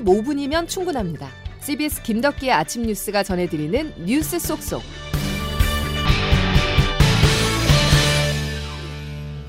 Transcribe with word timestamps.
15분이면 0.00 0.68
충분합니다. 0.68 1.28
CBS 1.60 2.02
김덕기의 2.02 2.52
아침 2.52 2.82
뉴스가 2.82 3.22
전해드리는 3.22 4.04
뉴스 4.04 4.38
속속. 4.38 4.82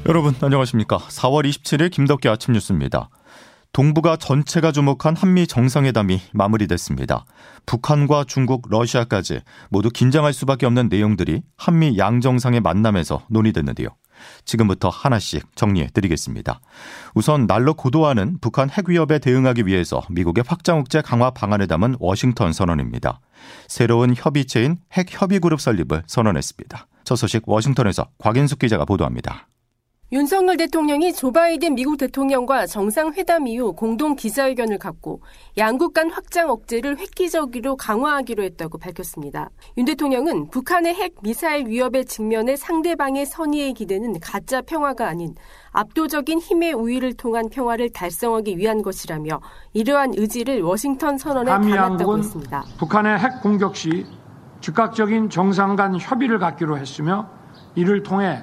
여러분 0.08 0.34
안녕하십니까? 0.40 0.98
4월 0.98 1.48
27일 1.48 1.92
김덕기 1.92 2.30
아침 2.30 2.54
뉴스입니다. 2.54 3.10
동북아 3.74 4.16
전체가 4.16 4.72
주목한 4.72 5.16
한미 5.16 5.46
정상회담이 5.46 6.22
마무리됐습니다. 6.32 7.26
북한과 7.66 8.24
중국, 8.24 8.68
러시아까지 8.70 9.42
모두 9.70 9.90
긴장할 9.90 10.34
수밖에 10.34 10.66
없는 10.66 10.88
내용들이 10.90 11.42
한미 11.58 11.98
양정상의 11.98 12.62
만남에서 12.62 13.26
논의됐는데요. 13.30 13.90
지금부터 14.46 14.90
하나씩 14.90 15.56
정리해 15.56 15.88
드리겠습니다. 15.94 16.60
우선 17.16 17.48
날로 17.48 17.74
고도화는 17.74 18.40
북한 18.42 18.70
핵 18.70 18.90
위협에 18.90 19.20
대응하기 19.20 19.66
위해서 19.66 20.02
미국의 20.10 20.44
확장 20.48 20.80
억제 20.80 21.02
강화 21.02 21.32
방안을 21.32 21.68
담은 21.68 21.98
워싱턴 22.00 22.54
선언입니다. 22.54 23.20
새로운 23.68 24.14
협의체인 24.16 24.78
핵 24.94 25.08
협의 25.10 25.40
그룹 25.40 25.62
설립을 25.62 26.04
선언했습니다. 26.08 26.88
첫 27.04 27.16
소식 27.16 27.48
워싱턴에서 27.48 28.10
곽인숙 28.20 28.60
기자가 28.60 28.86
보도합니다. 28.86 29.48
윤석열 30.14 30.56
대통령이 30.56 31.12
조 31.12 31.34
바이든 31.34 31.76
미국 31.76 31.98
대통령과 31.98 32.66
정상회담 32.66 33.46
이후 33.46 33.74
공동 33.74 34.16
기자회견을 34.16 34.78
갖고 34.78 35.22
양국 35.58 35.94
간 35.94 36.10
확장 36.10 36.50
억제를 36.50 36.98
획기적으로 36.98 37.76
강화하기로 37.76 38.42
했다고 38.44 38.78
밝혔습니다. 38.78 39.50
윤 39.78 39.84
대통령은 39.84 40.50
북한의 40.50 40.94
핵 40.96 41.16
미사일 41.22 41.68
위협에 41.68 42.06
직면해 42.06 42.56
상대방의 42.56 43.26
선의에 43.26 43.74
기대는 43.74 44.22
가짜 44.22 44.62
평화가 44.62 45.10
아닌 45.10 45.36
압도적인 45.74 46.40
힘의 46.40 46.72
우위를 46.72 47.16
통한 47.16 47.50
평화를 47.50 47.90
달성하기 47.90 48.58
위한 48.58 48.82
것이라며 48.82 49.42
이러한 49.74 50.14
의지를 50.16 50.62
워싱턴 50.62 51.18
선언에 51.18 51.52
담았다고 51.52 52.18
했습니다. 52.18 52.64
북한의 52.80 53.20
핵 53.20 53.42
공격 53.42 53.76
시 53.76 54.06
즉각적인 54.62 55.30
정상 55.30 55.76
간 55.76 55.98
협의를 56.00 56.40
갖기로 56.40 56.78
했으며 56.78 57.30
이를 57.76 58.04
통해 58.04 58.42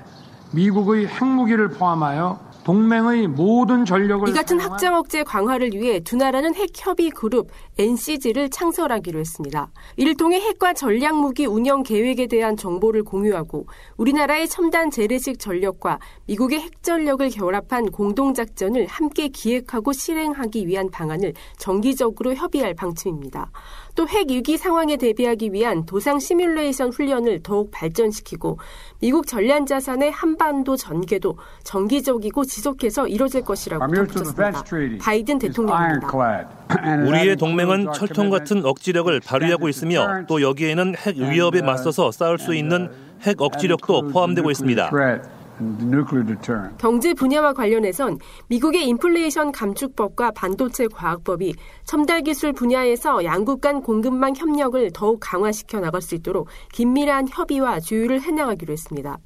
미국의 0.55 1.07
핵무기를 1.09 1.71
포함하여 1.71 2.55
동맹의 2.65 3.29
모든 3.29 3.85
전력을 3.85 4.27
이 4.29 4.33
같은 4.33 4.59
확장 4.59 4.95
억제 4.95 5.23
강화를 5.23 5.73
위해 5.75 6.01
두 6.01 6.17
나라는 6.17 6.55
핵 6.55 6.71
협의 6.75 7.11
그룹 7.11 7.51
NCG를 7.79 8.49
창설하기로 8.49 9.21
했습니다. 9.21 9.71
이를 9.97 10.17
통해 10.17 10.41
핵과 10.41 10.73
전략 10.73 11.21
무기 11.21 11.45
운영 11.45 11.83
계획에 11.83 12.27
대한 12.27 12.57
정보를 12.57 13.05
공유하고 13.05 13.67
우리나라의 13.99 14.49
첨단 14.49 14.91
재래식 14.91 15.39
전력과 15.39 15.99
미국의 16.27 16.61
핵 16.61 16.83
전력을 16.83 17.29
결합한 17.29 17.91
공동 17.91 18.33
작전을 18.33 18.87
함께 18.87 19.29
기획하고 19.29 19.93
실행하기 19.93 20.67
위한 20.67 20.91
방안을 20.91 21.35
정기적으로 21.59 22.35
협의할 22.35 22.75
방침입니다. 22.75 23.51
또 23.95 24.07
핵 24.07 24.31
위기 24.31 24.57
상황에 24.57 24.97
대비하기 24.97 25.53
위한 25.53 25.87
도상 25.87 26.19
시뮬레이션 26.19 26.91
훈련을 26.91 27.43
더욱 27.43 27.71
발전시키고 27.71 28.59
미국 29.01 29.27
전략 29.27 29.67
자산의 29.67 30.11
한반도 30.11 30.77
전개도 30.77 31.39
정기적이고 31.63 32.45
지속해서 32.45 33.07
이뤄질 33.09 33.43
것이라고 33.43 33.87
덧붙였습니다. 33.87 34.65
바이든 35.01 35.39
대통령입니다. 35.39 36.09
우리의 37.07 37.37
동맹은 37.37 37.93
철통 37.93 38.31
같은 38.31 38.65
억지력을 38.65 39.21
발휘하고 39.21 39.69
있으며 39.69 40.25
또 40.27 40.43
여기에는 40.43 40.95
핵 40.97 41.17
위협에 41.17 41.63
맞서서 41.63 42.11
싸울 42.11 42.39
수 42.39 42.55
있는 42.55 42.91
핵 43.23 43.41
억지력도 43.41 44.09
포함되고 44.09 44.51
있습니다. 44.51 44.91
경제 46.79 47.15
분야와 47.15 47.53
관련해선 47.53 48.19
미국의 48.49 48.89
인플레이션 48.89 49.53
감축법과 49.53 50.33
반도체 50.33 50.89
과학법이 50.89 51.55
첨단 51.85 52.23
기술 52.25 52.53
분야에서 52.53 53.25
양국 53.25 53.61
간 53.61 53.83
공급망 53.83 54.35
협력을 54.37 54.91
더욱 54.93 55.19
강화시켜 55.21 55.81
나갈 55.81 56.03
수 56.03 56.15
있도록 56.15 56.49
긴밀한 56.73 57.29
협의와 57.29 57.81
조율을 57.81 58.21
해나가기로 58.21 58.73
했습니다. 58.73 59.19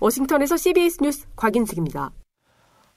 워싱턴에서 0.00 0.56
CBS 0.56 0.98
뉴스 1.02 1.26
곽인숙입니다. 1.36 2.10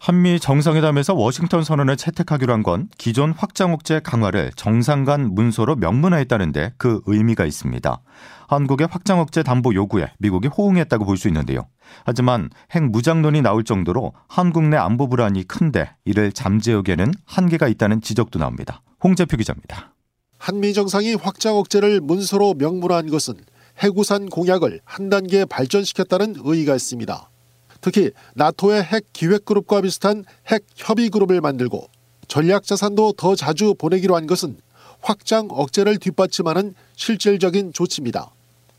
한미 0.02 0.40
정상회담에서 0.40 1.14
워싱턴 1.14 1.64
선언을 1.64 1.98
채택하기로 1.98 2.54
한 2.54 2.64
건 2.64 2.88
기존 2.98 3.32
확장 3.32 3.74
억제 3.74 4.00
강화를 4.00 4.52
정상 4.56 5.04
간 5.04 5.34
문서로 5.36 5.76
명문화했다는데 5.76 6.74
그 6.78 7.02
의미가 7.06 7.46
있습니다. 7.46 8.02
한국의 8.48 8.88
확장 8.90 9.20
억제 9.20 9.44
담보 9.44 9.74
요구에 9.74 10.08
미국이 10.20 10.48
호응했다고 10.48 11.04
볼 11.06 11.18
수 11.18 11.28
있는데요. 11.28 11.68
하지만 12.06 12.50
핵 12.72 12.84
무장론이 12.84 13.42
나올 13.42 13.64
정도로 13.66 14.14
한국 14.30 14.64
내 14.64 14.78
안보 14.78 15.10
불안이 15.10 15.44
큰데 15.44 15.92
이를 16.06 16.32
잠재우기에는 16.32 17.12
한계가 17.26 17.68
있다는 17.68 18.00
지적도 18.02 18.40
나옵니다. 18.40 18.82
홍재표 19.04 19.36
기자입니다. 19.36 19.94
한미 20.38 20.74
정상이 20.74 21.16
확장 21.16 21.58
억제를 21.58 22.00
문서로 22.00 22.54
명문화한 22.54 23.10
것은 23.10 23.34
해구산 23.84 24.30
공약을 24.30 24.80
한 24.86 25.10
단계 25.10 25.44
발전시켰다는 25.44 26.36
의의가 26.38 26.76
있습니다. 26.76 27.30
특히 27.82 28.12
나토의 28.36 28.84
핵 28.84 29.06
기획그룹과 29.14 29.82
비슷한 29.82 30.26
핵 30.48 30.66
협의그룹을 30.76 31.42
만들고 31.42 31.90
전략 32.28 32.64
자산도 32.64 33.14
더 33.14 33.36
자주 33.36 33.74
보내기로 33.78 34.16
한 34.16 34.28
것은 34.28 34.58
확장 35.02 35.48
억제를 35.50 35.98
뒷받침하는 35.98 36.76
실질적인 36.96 37.74
조치입니다. 37.74 38.32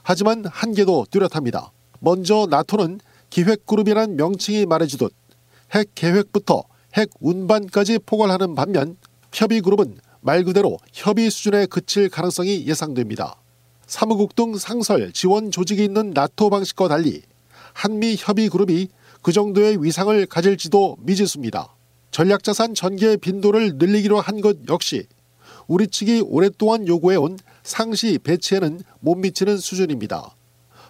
하지만 0.03 0.45
한계도 0.45 1.07
뚜렷합니다. 1.11 1.73
먼저 1.99 2.47
나토는 2.51 3.01
기획그룹이란 3.31 4.17
명칭이 4.17 4.67
말해주듯 4.67 5.13
핵 5.75 5.91
계획부터 5.95 6.65
핵 6.95 7.11
운반까지 7.21 8.01
포괄하는 8.05 8.55
반면 8.55 8.97
협의그룹은 9.33 9.99
말 10.21 10.45
그대로 10.45 10.79
협의 10.93 11.31
수준에 11.31 11.67
그칠 11.67 12.09
가능성이 12.09 12.67
예상됩니다. 12.67 13.37
사무국 13.87 14.35
등 14.35 14.57
상설 14.57 15.13
지원 15.13 15.51
조직이 15.51 15.85
있는 15.85 16.11
나토 16.11 16.51
방식과 16.51 16.89
달리 16.89 17.23
한미 17.81 18.17
협의 18.19 18.51
그룹이 18.51 18.89
그 19.23 19.33
정도의 19.33 19.83
위상을 19.83 20.27
가질지도 20.27 20.99
미지수입니다. 21.01 21.75
전략자산 22.11 22.75
전개 22.75 23.17
빈도를 23.17 23.77
늘리기로 23.79 24.21
한 24.21 24.43
것 24.43 24.59
역시 24.69 25.07
우리 25.67 25.87
측이 25.89 26.25
오랫동안 26.27 26.87
요구해온 26.87 27.39
상시 27.63 28.19
배치에는 28.19 28.81
못 29.01 29.15
미치는 29.15 29.57
수준입니다. 29.57 30.37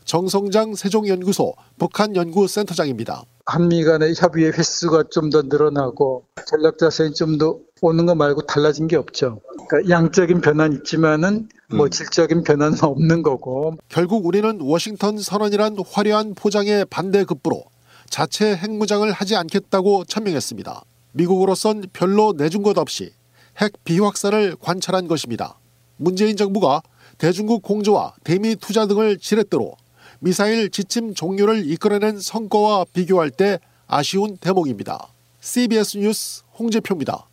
정성장 0.05 0.75
세종연구소 0.75 1.55
북한연구센터장입니다. 1.78 3.22
한미 3.47 3.84
간의 3.84 4.15
협의의 4.17 4.51
횟수가 4.53 5.05
좀 5.12 5.31
더 5.31 5.43
늘어나고 5.43 6.25
전략자산이 6.49 7.15
좀 7.15 7.39
더 7.39 7.59
오는 7.83 8.05
거 8.07 8.17
말고 8.17 8.43
달라진 8.47 8.89
게 8.89 8.97
없죠. 8.97 9.41
그러니까 9.69 9.95
양적인 9.95 10.41
변화는 10.41 10.78
있지만은 10.78 11.49
뭐 11.70 11.86
음. 11.86 11.91
질적인 11.91 12.42
변화는 12.42 12.78
없는 12.82 13.22
거고. 13.22 13.76
결국 13.88 14.26
우리는 14.26 14.60
워싱턴 14.60 15.19
선언이란 15.19 15.76
화려한 15.91 16.34
포장의 16.34 16.86
반대급부로 16.86 17.64
자체 18.08 18.56
핵무장을 18.56 19.10
하지 19.10 19.36
않겠다고 19.36 20.04
천명했습니다. 20.04 20.82
미국으로선 21.12 21.84
별로 21.92 22.34
내준 22.36 22.62
것 22.62 22.76
없이 22.78 23.12
핵 23.60 23.72
비확산을 23.84 24.56
관찰한 24.60 25.06
것입니다. 25.09 25.59
문재인 25.97 26.36
정부가 26.36 26.82
대중국 27.19 27.62
공조와 27.62 28.14
대미 28.25 28.56
투자 28.56 28.86
등을 28.86 29.19
지렛대로 29.19 29.76
미사일 30.20 30.70
지침 30.70 31.14
종료를 31.14 31.70
이끌어낸 31.70 32.19
성과와 32.19 32.86
비교할 32.92 33.30
때 33.30 33.59
아쉬운 33.86 34.36
대목입니다. 34.38 35.09
CBS 35.41 35.98
뉴스 35.98 36.42
홍재표입니다. 36.59 37.29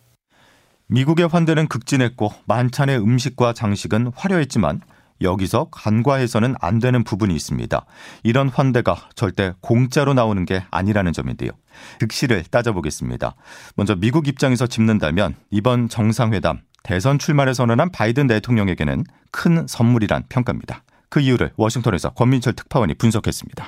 미국의 0.88 1.28
환대는 1.28 1.68
극진했고 1.68 2.32
만찬의 2.46 2.98
음식과 2.98 3.52
장식은 3.52 4.12
화려했지만 4.16 4.80
여기서 5.20 5.68
간과해서는 5.70 6.54
안 6.60 6.78
되는 6.78 7.04
부분이 7.04 7.34
있습니다. 7.34 7.84
이런 8.22 8.48
환대가 8.48 8.96
절대 9.14 9.52
공짜로 9.60 10.14
나오는 10.14 10.44
게 10.44 10.64
아니라는 10.70 11.12
점인데요. 11.12 11.50
득실을 11.98 12.44
따져보겠습니다. 12.44 13.34
먼저 13.74 13.96
미국 13.96 14.28
입장에서 14.28 14.66
짚는다면 14.66 15.34
이번 15.50 15.88
정상회담 15.88 16.60
대선 16.84 17.18
출마를 17.18 17.54
선언한 17.54 17.90
바이든 17.90 18.28
대통령에게는 18.28 19.04
큰 19.30 19.66
선물이란 19.66 20.24
평가입니다. 20.28 20.84
그 21.10 21.20
이유를 21.20 21.52
워싱턴에서 21.56 22.10
권민철 22.10 22.54
특파원이 22.54 22.94
분석했습니다. 22.94 23.66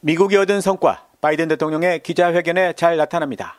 미국이 0.00 0.36
얻은 0.36 0.60
성과 0.60 1.06
바이든 1.20 1.48
대통령의 1.48 2.02
기자회견에 2.02 2.74
잘 2.74 2.96
나타납니다. 2.96 3.56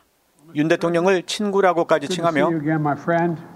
윤 0.54 0.68
대통령을 0.68 1.22
친구라고까지 1.22 2.08
칭하며 2.08 2.50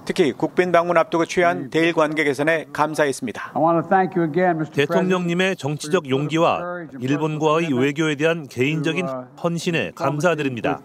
특히 0.04 0.32
국빈 0.32 0.72
방문 0.72 0.96
앞두고 0.96 1.24
취한 1.24 1.70
대일 1.70 1.92
관계 1.92 2.24
개선에 2.24 2.66
감사했습니다. 2.72 3.52
대통령님의 4.72 5.56
정치적 5.56 6.08
용기와 6.08 6.60
일본과의 7.00 7.72
외교에 7.72 8.14
대한 8.14 8.46
개인적인 8.46 9.06
헌신에 9.42 9.92
감사드립니다. 9.94 10.80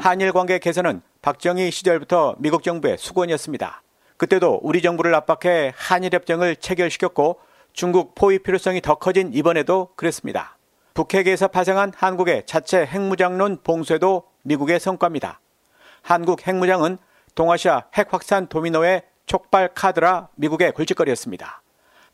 한일 0.00 0.32
관계 0.32 0.58
개선은 0.58 1.02
박정희 1.22 1.70
시절부터 1.70 2.36
미국 2.38 2.62
정부의 2.62 2.98
수건이었습니다. 2.98 3.82
그때도 4.16 4.60
우리 4.62 4.82
정부를 4.82 5.14
압박해 5.14 5.72
한일 5.76 6.12
협정을 6.12 6.56
체결시켰고 6.56 7.38
중국 7.72 8.14
포위 8.14 8.38
필요성이 8.40 8.80
더 8.80 8.96
커진 8.96 9.32
이번에도 9.32 9.90
그랬습니다. 9.94 10.56
북핵에서 10.94 11.46
파생한 11.46 11.92
한국의 11.94 12.42
자체 12.44 12.84
핵무장론 12.84 13.58
봉쇄도 13.62 14.24
미국의 14.42 14.80
성과입니다. 14.80 15.40
한국 16.08 16.48
핵무장은 16.48 16.96
동아시아 17.34 17.82
핵 17.94 18.14
확산 18.14 18.46
도미노의 18.46 19.02
촉발 19.26 19.74
카드라 19.74 20.28
미국의 20.36 20.72
골칫거리였습니다. 20.72 21.60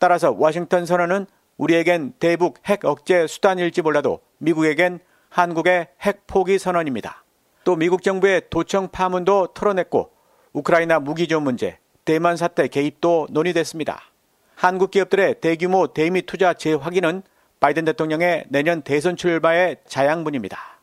따라서 0.01 0.33
워싱턴 0.33 0.85
선언은 0.85 1.27
우리에겐 1.59 2.15
대북 2.19 2.59
핵 2.67 2.85
억제 2.85 3.29
수단일지 3.29 3.83
몰라도 3.83 4.19
미국에겐 4.39 4.99
한국의 5.29 5.91
핵 6.01 6.27
포기 6.27 6.59
선언입니다. 6.59 7.23
또 7.63 7.77
미국 7.77 8.03
정부의 8.03 8.43
도청 8.51 8.89
파문도 8.89 9.55
털어냈고 9.55 10.11
우크라이나 10.55 10.99
무기조 10.99 11.39
문제, 11.39 11.79
대만 12.05 12.37
사태 12.37 12.67
개입도 12.67 13.29
논의됐습니다. 13.31 14.01
한국 14.57 14.91
기업들의 14.91 15.41
대규모 15.41 15.87
대미 15.87 16.23
투자 16.23 16.53
재확인은 16.53 17.23
바이든 17.61 17.85
대통령의 17.85 18.47
내년 18.49 18.83
대선 18.83 19.17
출마의 19.17 19.77
자양분입니다. 19.87 20.74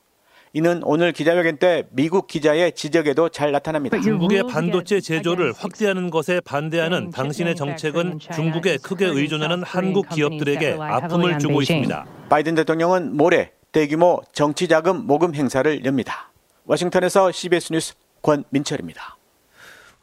이는 0.53 0.81
오늘 0.83 1.13
기자회견 1.13 1.57
때 1.57 1.83
미국 1.91 2.27
기자의 2.27 2.73
지적에도 2.73 3.29
잘 3.29 3.53
나타납니다. 3.53 3.99
중국의 4.01 4.43
반도체 4.49 4.99
제조를 4.99 5.53
확대하는 5.53 6.09
것에 6.09 6.41
반대하는 6.41 7.09
당신의 7.09 7.55
정책은 7.55 8.19
중국에 8.19 8.77
크게 8.77 9.05
의존하는 9.05 9.63
한국 9.63 10.09
기업들에게 10.09 10.77
아픔을 10.77 11.39
주고 11.39 11.61
있습니다. 11.61 12.05
바이든 12.29 12.55
대통령은 12.55 13.15
모레 13.15 13.51
대규모 13.71 14.21
정치 14.33 14.67
자금 14.67 15.07
모금 15.07 15.33
행사를 15.35 15.85
엽니다. 15.85 16.31
워싱턴에서 16.65 17.31
CBS 17.31 17.71
뉴스 17.71 17.93
권민철입니다. 18.21 19.17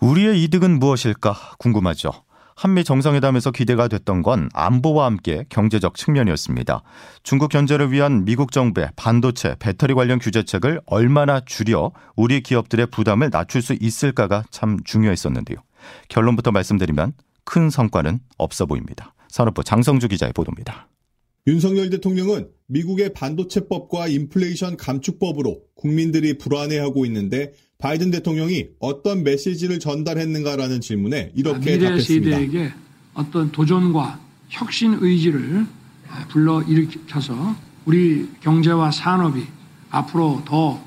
우리의 0.01 0.43
이득은 0.45 0.79
무엇일까 0.79 1.57
궁금하죠. 1.59 2.13
한미 2.59 2.83
정상회담에서 2.83 3.53
기대가 3.53 3.87
됐던 3.87 4.23
건 4.23 4.49
안보와 4.53 5.07
함께 5.07 5.45
경제적 5.49 5.95
측면이었습니다. 5.95 6.83
중국 7.23 7.51
견제를 7.51 7.93
위한 7.93 8.25
미국 8.25 8.51
정부의 8.51 8.89
반도체, 8.97 9.55
배터리 9.61 9.95
관련 9.95 10.19
규제책을 10.19 10.81
얼마나 10.87 11.39
줄여 11.39 11.93
우리 12.17 12.41
기업들의 12.41 12.89
부담을 12.89 13.31
낮출 13.31 13.63
수 13.63 13.77
있을까가 13.81 14.43
참 14.51 14.79
중요했었는데요. 14.83 15.59
결론부터 16.09 16.51
말씀드리면 16.51 17.13
큰 17.45 17.71
성과는 17.71 18.19
없어 18.39 18.67
보입니다. 18.67 19.15
산업부 19.29 19.63
장성주 19.63 20.09
기자의 20.09 20.33
보도입니다. 20.33 20.89
윤석열 21.47 21.91
대통령은 21.91 22.49
미국의 22.67 23.13
반도체법과 23.13 24.09
인플레이션 24.09 24.77
감축법으로 24.77 25.61
국민들이 25.77 26.37
불안해하고 26.37 27.07
있는데 27.07 27.53
바이든 27.79 28.11
대통령이 28.11 28.71
어떤 28.81 29.23
메시지를 29.23 29.79
전달했는가라는 29.79 30.81
질문에 30.81 31.31
이렇게 31.37 31.77
미래 31.77 31.91
답했습니다. 31.91 32.37
세대에게 32.37 32.73
어떤 33.15 33.53
도전과 33.53 34.21
혁신 34.49 34.99
의지를 35.01 35.65
불러 36.29 36.61
일으켜서 36.63 37.55
우리 37.87 38.29
경제와 38.41 38.91
산업이 38.91 39.45
앞으로 39.91 40.43
더 40.45 40.83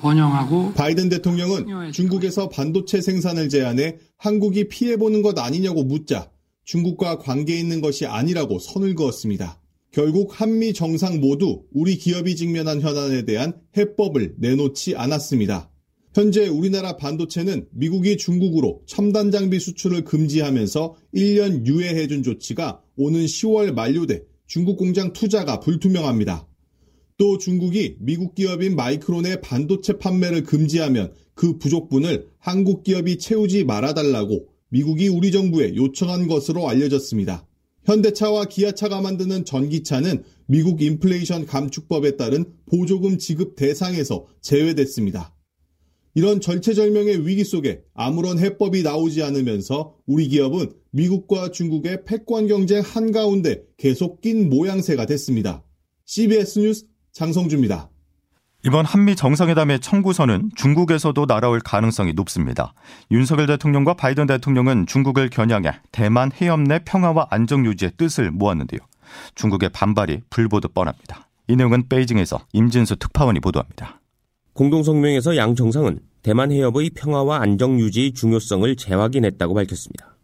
번영하고 0.00 0.72
바이든 0.72 1.08
대통령은 1.08 1.92
중국에서 1.92 2.48
반도체 2.48 3.00
생산을 3.00 3.48
제한해 3.48 3.98
한국이 4.16 4.66
피해보는 4.66 5.22
것 5.22 5.38
아니냐고 5.38 5.84
묻자 5.84 6.30
중국과 6.64 7.18
관계 7.18 7.56
있는 7.56 7.80
것이 7.80 8.06
아니라고 8.06 8.58
선을 8.58 8.96
그었습니다. 8.96 9.60
결국 9.92 10.40
한미 10.40 10.72
정상 10.72 11.20
모두 11.20 11.62
우리 11.72 11.96
기업이 11.96 12.34
직면한 12.34 12.80
현안에 12.80 13.24
대한 13.24 13.52
해법을 13.76 14.34
내놓지 14.38 14.96
않았습니다. 14.96 15.70
현재 16.18 16.48
우리나라 16.48 16.96
반도체는 16.96 17.68
미국이 17.70 18.16
중국으로 18.16 18.82
첨단 18.86 19.30
장비 19.30 19.60
수출을 19.60 20.02
금지하면서 20.02 20.96
1년 21.14 21.64
유예해준 21.64 22.24
조치가 22.24 22.82
오는 22.96 23.24
10월 23.24 23.72
만료돼 23.72 24.24
중국 24.48 24.78
공장 24.78 25.12
투자가 25.12 25.60
불투명합니다. 25.60 26.48
또 27.18 27.38
중국이 27.38 27.98
미국 28.00 28.34
기업인 28.34 28.74
마이크론의 28.74 29.42
반도체 29.42 29.98
판매를 29.98 30.42
금지하면 30.42 31.12
그 31.34 31.56
부족분을 31.56 32.26
한국 32.40 32.82
기업이 32.82 33.18
채우지 33.18 33.62
말아달라고 33.62 34.48
미국이 34.70 35.06
우리 35.06 35.30
정부에 35.30 35.76
요청한 35.76 36.26
것으로 36.26 36.68
알려졌습니다. 36.68 37.46
현대차와 37.84 38.46
기아차가 38.46 39.00
만드는 39.00 39.44
전기차는 39.44 40.24
미국 40.46 40.82
인플레이션 40.82 41.46
감축법에 41.46 42.16
따른 42.16 42.44
보조금 42.66 43.18
지급 43.18 43.54
대상에서 43.54 44.26
제외됐습니다. 44.40 45.37
이런 46.14 46.40
절체절명의 46.40 47.26
위기 47.26 47.44
속에 47.44 47.82
아무런 47.94 48.38
해법이 48.38 48.82
나오지 48.82 49.22
않으면서 49.22 49.94
우리 50.06 50.28
기업은 50.28 50.72
미국과 50.90 51.50
중국의 51.50 52.04
패권 52.04 52.46
경쟁 52.48 52.82
한가운데 52.82 53.62
계속 53.76 54.20
낀 54.20 54.48
모양새가 54.48 55.06
됐습니다. 55.06 55.62
CBS 56.06 56.58
뉴스 56.58 56.86
장성주입니다. 57.12 57.90
이번 58.64 58.84
한미 58.84 59.14
정상회담의 59.14 59.78
청구서는 59.80 60.50
중국에서도 60.56 61.26
날아올 61.26 61.60
가능성이 61.60 62.12
높습니다. 62.12 62.74
윤석열 63.10 63.46
대통령과 63.46 63.94
바이든 63.94 64.26
대통령은 64.26 64.86
중국을 64.86 65.30
겨냥해 65.30 65.80
대만 65.92 66.32
해협 66.32 66.60
내 66.60 66.80
평화와 66.84 67.28
안정 67.30 67.64
유지의 67.64 67.92
뜻을 67.96 68.32
모았는데요. 68.32 68.80
중국의 69.36 69.70
반발이 69.70 70.22
불보듯 70.30 70.74
뻔합니다. 70.74 71.28
이 71.46 71.56
내용은 71.56 71.88
베이징에서 71.88 72.40
임진수 72.52 72.96
특파원이 72.96 73.40
보도합니다. 73.40 73.97
공동성명에서 74.58 75.36
양 75.36 75.54
정상은 75.54 76.00
대만 76.20 76.50
해협의 76.50 76.90
평화와 76.90 77.42
안정 77.42 77.78
유지의 77.78 78.10
중요성을 78.10 78.74
재확인했다고 78.74 79.54
밝혔습니다. 79.54 80.16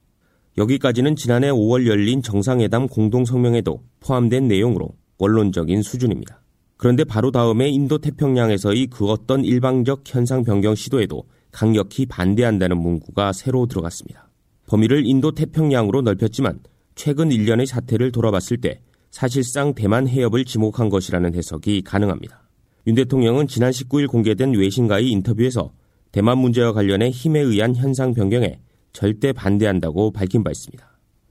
여기까지는 0.59 1.15
지난해 1.15 1.51
5월 1.51 1.87
열린 1.87 2.21
정상회담 2.21 2.89
공동성명에도 2.89 3.81
포함된 4.01 4.49
내용으로 4.49 4.89
원론적인 5.19 5.83
수준입니다. 5.83 6.43
그런데 6.77 7.05
바로 7.05 7.31
다음에 7.31 7.69
인도 7.69 7.99
태평양에서의 7.99 8.89
그 8.89 9.07
어떤 9.07 9.45
일방적 9.45 10.03
현상 10.05 10.43
변경 10.43 10.75
시도에도 10.75 11.23
강력히 11.53 12.05
반대한다는 12.05 12.77
문구가 12.77 13.33
새로 13.33 13.67
들어갔습니다. 13.67 14.29
범위를 14.67 15.07
인도 15.07 15.31
태평양으로 15.31 16.03
넓혔지만 16.03 16.59
최근 16.97 17.29
1년의 17.29 17.67
사태를 17.67 18.11
돌아봤을 18.11 18.61
때 18.61 18.81
사실상 19.13 19.75
대만 19.75 20.09
해협을 20.09 20.45
지목한 20.45 20.89
것이라는 20.89 21.37
해석이 21.37 21.83
가능합니다. 21.83 22.45
윤 22.87 22.95
대통령은 22.95 23.49
지난 23.49 23.71
19일 23.71 24.09
공개된 24.09 24.55
외신과의 24.55 25.09
인터뷰에서 25.09 25.73
대만 26.13 26.37
문제와 26.39 26.73
관련해 26.73 27.09
힘에 27.11 27.41
의한 27.41 27.75
현상 27.75 28.13
변경에 28.13 28.61
절대 28.93 29.33
반대한다고 29.33 30.13
밝힌 30.13 30.45
바 30.45 30.51
있습니다. 30.51 30.87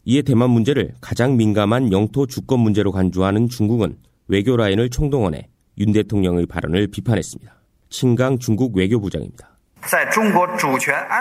이에 0.06 0.22
대만 0.24 0.50
문제를 0.50 0.94
가장 1.00 1.38
민감한 1.38 1.92
영토 1.92 2.26
주권 2.26 2.60
문제로 2.60 2.92
간주하는 2.92 3.50
중국은 3.50 3.98
외교 4.28 4.58
라인을 4.58 4.90
총동원해 4.90 5.48
윤 5.78 5.92
대통령의 5.94 6.48
발언을 6.48 6.88
비판했습니다. 6.88 7.54
친강 7.90 8.40
중국 8.40 8.76
외교부장입니다. 8.76 9.54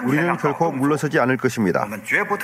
우리는 0.06 0.36
결코 0.36 0.72
물러서지 0.72 1.18
않을 1.18 1.36
것입니다. 1.36 1.86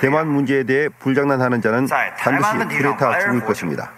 대만 0.00 0.28
문제에 0.28 0.64
대해 0.64 0.88
불장난하는 0.98 1.62
자는 1.62 1.86
반드시 2.18 2.76
불에 2.76 2.96
타 2.96 3.18
죽을 3.20 3.40
것입니다. 3.44 3.92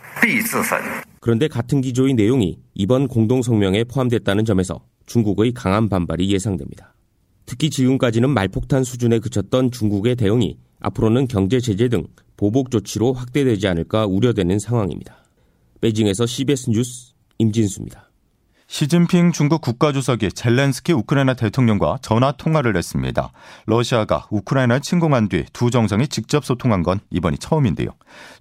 그런데 1.21 1.49
같은 1.49 1.81
기조의 1.81 2.15
내용이 2.15 2.59
이번 2.75 3.09
공동성명에 3.09 3.85
포함됐다는 3.85 4.45
점에서 4.45 4.85
중국의 5.07 5.53
강한 5.53 5.89
반발이 5.89 6.31
예상됩니다. 6.31 6.95
특히 7.47 7.69
지금까지는 7.69 8.31
말폭탄 8.31 8.85
수준에 8.85 9.19
그쳤던 9.19 9.71
중국의 9.71 10.17
대응이 10.17 10.59
앞으로는 10.81 11.27
경제 11.27 11.61
제재 11.61 11.89
등 11.89 12.05
보복 12.37 12.71
조치로 12.71 13.13
확대되지 13.13 13.67
않을까 13.69 14.07
우려되는 14.07 14.59
상황입니다. 14.59 15.25
베이징에서 15.81 16.27
CBS 16.27 16.71
뉴스 16.71 17.13
임진수입니다. 17.39 18.10
시진핑 18.71 19.33
중국 19.33 19.63
국가주석이 19.63 20.31
젤렌스키 20.31 20.93
우크라이나 20.93 21.35
대통령과 21.35 21.99
전화 22.03 22.31
통화를 22.31 22.77
했습니다. 22.77 23.33
러시아가 23.67 24.29
우크라이나를 24.31 24.81
침공한 24.81 25.29
뒤 25.29 25.45
두 25.53 25.71
정상이 25.73 26.07
직접 26.07 26.45
소통한 26.45 26.85
건 26.85 27.01
이번이 27.11 27.39
처음인데요. 27.39 27.89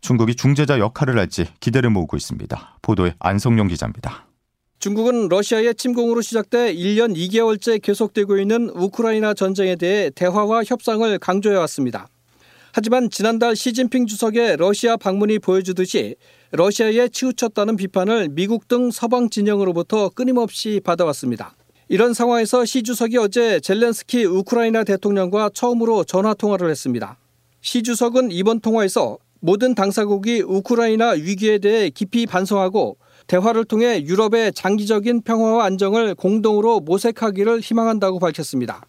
중국이 0.02 0.36
중재자 0.36 0.78
역할을 0.78 1.18
할지 1.18 1.48
기대를 1.60 1.90
모으고 1.90 2.16
있습니다. 2.16 2.78
보도에 2.84 3.16
안성용 3.18 3.70
기자입니다. 3.70 4.28
중국은 4.78 5.30
러시아의 5.30 5.74
침공으로 5.74 6.22
시작돼 6.22 6.76
1년 6.76 7.16
2개월째 7.16 7.82
계속되고 7.82 8.38
있는 8.38 8.70
우크라이나 8.70 9.34
전쟁에 9.34 9.76
대해 9.76 10.12
대화와 10.12 10.62
협상을 10.64 11.18
강조해 11.18 11.56
왔습니다. 11.56 12.08
하지만 12.72 13.10
지난달 13.10 13.56
시진핑 13.56 14.06
주석의 14.06 14.58
러시아 14.58 14.96
방문이 14.96 15.40
보여주듯이 15.40 16.18
러시아에 16.52 17.10
치우쳤다는 17.10 17.76
비판을 17.76 18.30
미국 18.32 18.68
등 18.68 18.90
서방 18.90 19.30
진영으로부터 19.30 20.10
끊임없이 20.10 20.82
받아왔습니다. 20.84 21.56
이런 21.88 22.14
상황에서 22.14 22.66
시 22.66 22.82
주석이 22.82 23.18
어제 23.18 23.60
젤렌스키 23.60 24.26
우크라이나 24.26 24.84
대통령과 24.84 25.52
처음으로 25.54 26.04
전화 26.04 26.34
통화를 26.34 26.70
했습니다. 26.70 27.18
시 27.62 27.84
주석은 27.84 28.32
이번 28.32 28.62
통화에서 28.62 29.20
모든 29.42 29.76
당사국이 29.76 30.42
우크라이나 30.42 31.12
위기에 31.12 31.60
대해 31.60 31.90
깊이 31.90 32.26
반성하고 32.26 32.98
대화를 33.28 33.66
통해 33.66 34.04
유럽의 34.04 34.54
장기적인 34.54 35.22
평화와 35.22 35.66
안정을 35.66 36.16
공동으로 36.16 36.80
모색하기를 36.80 37.60
희망한다고 37.60 38.20
밝혔습니다. 38.20 38.86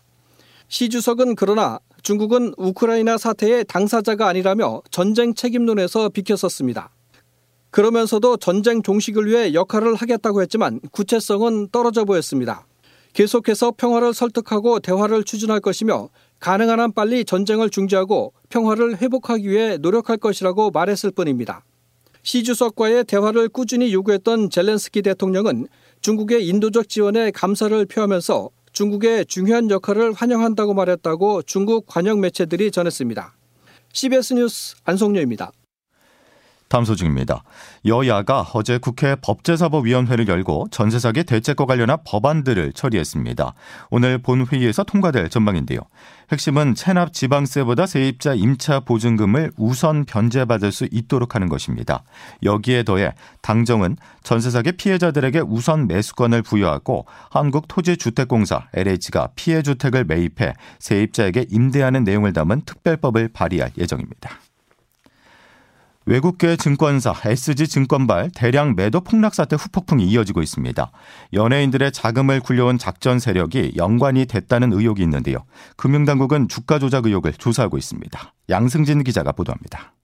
시 0.69 0.89
주석은 0.89 1.37
그러나 1.37 1.79
중국은 2.03 2.55
우크라이나 2.57 3.19
사태의 3.19 3.67
당사자가 3.67 4.29
아니라며 4.29 4.81
전쟁 4.91 5.35
책임론에서 5.35 6.09
비켜섰습니다. 6.09 6.91
그러면서도 7.71 8.37
전쟁 8.37 8.83
종식을 8.83 9.27
위해 9.27 9.55
역할을 9.55 9.95
하겠다고 9.95 10.43
했지만 10.43 10.81
구체성은 10.91 11.69
떨어져 11.71 12.05
보였습니다. 12.05 12.67
계속해서 13.13 13.73
평화를 13.77 14.15
설득하고 14.15 14.81
대화를 14.81 15.25
추진할 15.25 15.61
것이며 15.61 16.09
가능한 16.39 16.81
한 16.81 16.93
빨리 16.93 17.25
전쟁을 17.25 17.71
중지하고 17.71 18.33
평화를 18.49 18.99
회복하기 19.01 19.49
위해 19.49 19.77
노력할 19.79 20.17
것이라고 20.17 20.71
말했을 20.71 21.11
뿐입니다. 21.11 21.65
시 22.23 22.45
주석과의 22.45 23.05
대화를 23.05 23.49
꾸준히 23.49 23.93
요구했던 23.93 24.51
젤렌스키 24.51 25.03
대통령은 25.03 25.67
중국의 26.01 26.47
인도적 26.47 26.89
지원에 26.89 27.31
감사를 27.31 27.85
표하면서 27.87 28.51
중국의 28.73 29.27
중요한 29.27 29.71
역할을 29.71 30.13
환영한다고 30.13 30.75
말했다고 30.75 31.43
중국 31.43 31.87
관영 31.87 32.21
매체들이 32.21 32.71
전했습니다. 32.71 33.35
CBS 33.93 34.35
뉴스 34.35 34.77
안성료입니다. 34.85 35.51
다음 36.71 36.85
소식입니다. 36.85 37.43
여야가 37.85 38.47
어제 38.55 38.79
국회 38.79 39.17
법제사법위원회를 39.17 40.29
열고 40.29 40.69
전세 40.71 41.01
사기 41.01 41.25
대책과 41.25 41.67
관련한 41.67 41.99
법안들을 42.07 42.75
처리했습니다. 42.75 43.55
오늘 43.91 44.19
본회의에서 44.19 44.85
통과될 44.85 45.31
전망인데요. 45.31 45.81
핵심은 46.31 46.77
체납 46.77 47.13
지방세보다 47.13 47.87
세입자 47.87 48.35
임차 48.35 48.81
보증금을 48.81 49.51
우선 49.57 50.05
변제받을 50.05 50.71
수 50.71 50.87
있도록 50.93 51.35
하는 51.35 51.49
것입니다. 51.49 52.05
여기에 52.45 52.85
더해 52.85 53.15
당정은 53.43 53.97
전세 54.23 54.51
사기 54.51 54.71
피해자들에게 54.71 55.41
우선 55.41 55.89
매수권을 55.89 56.43
부여하고 56.43 57.05
한국토지주택공사 57.31 58.69
LH가 58.75 59.31
피해 59.35 59.63
주택을 59.63 60.05
매입해 60.05 60.55
세입자에게 60.79 61.47
임대하는 61.51 62.05
내용을 62.05 62.33
담은 62.33 62.63
특별법을 62.65 63.31
발의할 63.33 63.73
예정입니다. 63.77 64.31
외국계 66.11 66.57
증권사 66.57 67.15
SG증권발 67.25 68.33
대량 68.35 68.75
매도 68.75 69.01
폭락 69.01 69.33
사태 69.33 69.55
후폭풍이 69.55 70.05
이어지고 70.09 70.43
있습니다. 70.43 70.91
연예인들의 71.35 71.93
자금을 71.93 72.41
굴려온 72.41 72.79
작전 72.79 73.21
세력이 73.21 73.75
연관이 73.77 74.27
됐다는 74.27 74.73
의혹이 74.73 75.05
있는데요. 75.05 75.45
금융당국은 75.77 76.49
주가 76.49 76.81
조작 76.81 77.07
의혹을 77.07 77.35
조사하고 77.35 77.79
있습니다. 77.79 78.35
양승진 78.49 79.05
기자가 79.05 79.31
보도합니다. 79.31 79.95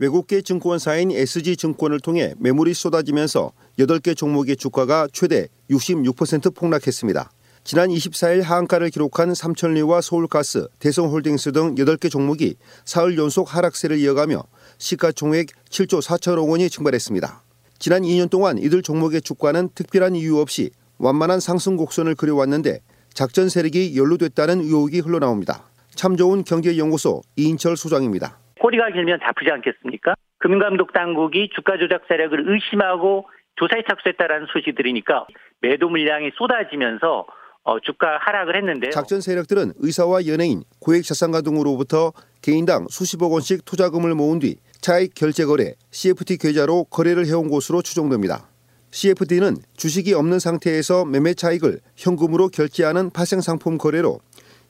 외국계 0.00 0.42
증권사인 0.42 1.12
SG증권을 1.12 2.00
통해 2.00 2.34
매물이 2.40 2.74
쏟아지면서 2.74 3.52
8개 3.78 4.16
종목의 4.16 4.56
주가가 4.56 5.06
최대 5.12 5.46
66% 5.70 6.56
폭락했습니다. 6.56 7.30
지난 7.62 7.88
24일 7.88 8.42
하한가를 8.42 8.90
기록한 8.90 9.34
삼천리와 9.34 10.00
서울가스, 10.00 10.68
대성홀딩스 10.78 11.50
등 11.50 11.74
8개 11.74 12.08
종목이 12.08 12.54
사흘 12.84 13.18
연속 13.18 13.54
하락세를 13.54 13.98
이어가며 13.98 14.44
시가총액 14.78 15.46
7조 15.70 16.02
4천억 16.02 16.50
원이 16.50 16.68
증발했습니다. 16.68 17.42
지난 17.78 18.02
2년 18.02 18.30
동안 18.30 18.58
이들 18.58 18.82
종목의 18.82 19.20
주가는 19.20 19.68
특별한 19.74 20.14
이유 20.16 20.38
없이 20.38 20.70
완만한 20.98 21.40
상승 21.40 21.76
곡선을 21.76 22.14
그려왔는데 22.14 22.80
작전 23.12 23.48
세력이 23.48 23.96
연루됐다는 23.96 24.60
의혹이 24.60 25.00
흘러나옵니다. 25.00 25.64
참 25.90 26.16
좋은 26.16 26.44
경제연구소 26.44 27.22
이인철 27.36 27.76
소장입니다. 27.76 28.38
꼬리가 28.60 28.90
길면 28.90 29.20
아프지 29.22 29.50
않겠습니까? 29.50 30.14
금감독 30.38 30.92
당국이 30.92 31.50
주가 31.54 31.78
조작 31.78 32.02
세력을 32.08 32.48
의심하고 32.48 33.28
조사에 33.56 33.82
착수했다라는 33.88 34.46
소식이 34.52 34.74
들으니까 34.74 35.26
매도 35.60 35.88
물량이 35.88 36.32
쏟아지면서 36.36 37.26
어, 37.66 37.80
주가 37.80 38.18
하락을 38.20 38.56
했는데요. 38.56 38.92
작전 38.92 39.20
세력들은 39.20 39.72
의사와 39.78 40.26
연예인, 40.28 40.62
고액 40.78 41.02
자산가 41.02 41.40
등으로부터 41.40 42.12
개인당 42.40 42.86
수십억 42.88 43.32
원씩 43.32 43.64
투자금을 43.64 44.14
모은 44.14 44.38
뒤 44.38 44.56
차익 44.80 45.14
결제 45.14 45.44
거래 45.44 45.74
CFT 45.90 46.36
계좌로 46.36 46.84
거래를 46.84 47.26
해온 47.26 47.50
것으로 47.50 47.82
추정됩니다. 47.82 48.46
CFT는 48.92 49.56
주식이 49.76 50.14
없는 50.14 50.38
상태에서 50.38 51.04
매매 51.04 51.34
차익을 51.34 51.80
현금으로 51.96 52.50
결제하는 52.50 53.10
파생 53.10 53.40
상품 53.40 53.78
거래로 53.78 54.20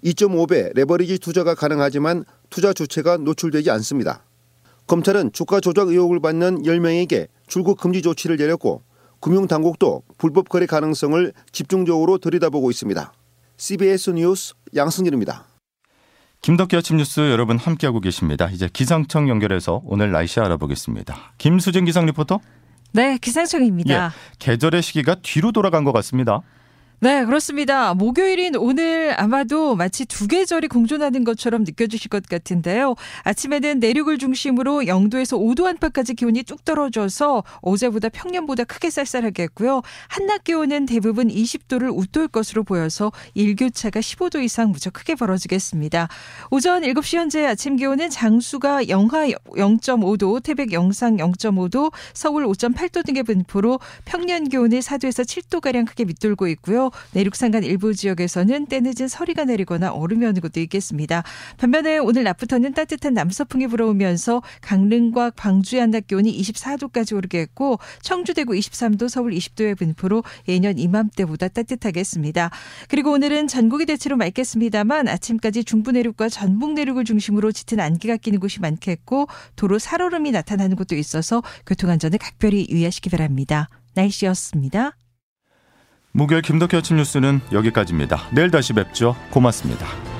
2.5배 0.03 0.75
레버리지 0.75 1.19
투자가 1.19 1.55
가능하지만 1.55 2.25
투자 2.49 2.73
주체가 2.73 3.19
노출되지 3.19 3.71
않습니다. 3.73 4.25
검찰은 4.87 5.33
주가 5.33 5.61
조작 5.61 5.89
의혹을 5.89 6.21
받는 6.21 6.63
10명에게 6.63 7.29
출국 7.47 7.79
금지 7.79 8.01
조치를 8.01 8.39
내렸고 8.39 8.83
금융당국도 9.27 10.05
불법 10.19 10.49
거래 10.49 10.67
가능성을 10.67 11.33
집중적으로 11.51 12.19
들여다보고 12.19 12.71
있습니다. 12.71 13.13
CBS 13.57 14.11
뉴스 14.11 14.55
양승길입니다. 14.77 15.47
김덕기 16.43 16.77
아침 16.77 16.99
뉴스 16.99 17.19
여러분 17.33 17.59
함께하고 17.59 17.99
계십니다. 17.99 18.49
이제 18.53 18.69
기상청 18.73 19.29
연결해서 19.29 19.83
오늘 19.85 20.13
날씨 20.13 20.39
알아보겠습니다. 20.39 21.33
김수진 21.39 21.85
기상 21.87 22.07
리포터. 22.07 22.39
네, 22.93 23.19
기상청입니다. 23.19 24.05
예, 24.07 24.11
계절의 24.39 24.81
시기가 24.83 25.17
뒤로 25.17 25.51
돌아간 25.51 25.83
것 25.83 25.91
같습니다. 25.91 26.43
네, 26.99 27.27
그렇습니다. 27.27 27.93
목요일인 27.93 28.57
오늘 28.57 29.15
아마도 29.21 29.77
마치 29.77 30.07
두 30.07 30.27
계절이 30.27 30.69
공존하는 30.69 31.25
것처럼 31.25 31.65
느껴지실 31.65 32.09
것 32.09 32.27
같은데요. 32.27 32.95
아침에는 33.23 33.81
내륙을 33.81 34.17
중심으로 34.17 34.87
영도에서 34.87 35.37
5도 35.37 35.67
안팎까지 35.67 36.15
기온이 36.15 36.43
뚝 36.43 36.65
떨어져서 36.65 37.45
어제보다 37.61 38.09
평년보다 38.09 38.65
크게 38.65 38.89
쌀쌀하겠고요. 38.89 39.83
한낮 40.09 40.45
기온은 40.45 40.87
대부분 40.87 41.29
20도를 41.29 41.95
웃돌 41.95 42.29
것으로 42.29 42.65
보여서 42.65 43.13
일교차가 43.35 44.01
15도 44.01 44.43
이상 44.43 44.71
무척 44.71 44.95
크게 44.95 45.17
벌어지겠습니다. 45.17 46.09
오전 46.51 46.81
7시 46.81 47.19
현재 47.19 47.45
아침 47.45 47.77
기온은 47.77 48.09
장수가 48.09 48.89
영하 48.89 49.27
0.5도, 49.27 50.43
태백 50.43 50.73
영상 50.73 51.19
0.5도, 51.19 51.93
서울 52.15 52.47
5.8도 52.47 53.05
등의 53.05 53.23
분포로 53.23 53.81
평년 54.07 54.49
기온이 54.49 54.79
4도에서 54.79 55.27
7도가량 55.27 55.87
크게 55.87 56.07
밑돌고 56.07 56.49
있고요. 56.49 56.86
내륙 57.13 57.37
산간 57.37 57.65
일부 57.65 57.95
지역에서는 57.95 58.67
때늦은 58.67 59.09
서리가 59.09 59.45
내리거나 59.45 59.93
얼음이 59.93 60.25
오는 60.25 60.41
곳도 60.41 60.61
있겠습니다. 60.61 61.23
반면에 61.57 61.99
오늘 61.99 62.25
낮부터는 62.25 62.75
따뜻한 62.75 63.15
남서풍이 63.15 63.67
불어오면서 63.69 64.43
강릉과 64.61 65.31
광주의 65.31 65.81
한낮 65.81 66.07
기온이 66.07 66.37
24도까지 66.41 67.17
오르겠고 67.17 67.79
청주 68.03 68.35
대구 68.35 68.53
23도 68.55 69.09
서울 69.09 69.33
20도의 69.33 69.77
분포로 69.79 70.25
예년 70.49 70.79
이맘때보다 70.79 71.49
따뜻하겠습니다. 71.49 72.51
그리고 72.89 73.13
오늘은 73.13 73.49
전국이 73.49 73.87
대체로 73.87 74.17
맑겠습니다만 74.17 75.09
아침까지 75.09 75.65
중부 75.65 75.93
내륙과 75.93 76.29
전북 76.29 76.73
내륙을 76.75 77.05
중심으로 77.05 77.53
짙은 77.53 77.81
안개가 77.81 78.17
끼는 78.17 78.41
곳이 78.41 78.61
많겠고 78.61 79.27
도로 79.57 79.79
살얼음이 79.79 80.31
나타나는 80.31 80.77
곳도 80.77 80.97
있어서 80.97 81.43
교통 81.67 81.91
안전에 81.91 82.17
각별히 82.19 82.67
유의하시기 82.69 83.11
바랍니다. 83.11 83.69
날씨였습니다. 83.95 85.06
목요일 86.17 86.41
김덕희 86.41 86.75
아침 86.77 86.97
뉴스는 86.97 87.43
여기까지입니다. 87.53 88.23
내일 88.31 88.51
다시 88.51 88.73
뵙죠. 88.73 89.15
고맙습니다. 89.29 90.16